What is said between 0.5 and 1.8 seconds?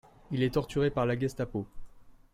torturé par la Gestapo.